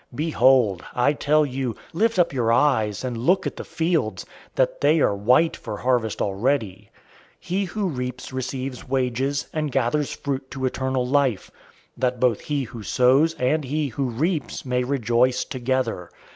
Behold, 0.15 0.83
I 0.95 1.13
tell 1.13 1.45
you, 1.45 1.75
lift 1.93 2.17
up 2.17 2.33
your 2.33 2.51
eyes, 2.51 3.03
and 3.03 3.15
look 3.15 3.45
at 3.45 3.55
the 3.55 3.63
fields, 3.63 4.25
that 4.55 4.81
they 4.81 4.99
are 4.99 5.15
white 5.15 5.55
for 5.55 5.77
harvest 5.77 6.23
already. 6.23 6.89
004:036 7.39 7.39
He 7.41 7.65
who 7.65 7.87
reaps 7.87 8.33
receives 8.33 8.89
wages, 8.89 9.47
and 9.53 9.71
gathers 9.71 10.11
fruit 10.11 10.49
to 10.49 10.65
eternal 10.65 11.05
life; 11.05 11.51
that 11.95 12.19
both 12.19 12.39
he 12.41 12.63
who 12.63 12.81
sows 12.81 13.35
and 13.35 13.63
he 13.63 13.89
who 13.89 14.09
reaps 14.09 14.65
may 14.65 14.83
rejoice 14.83 15.45
together. 15.45 16.09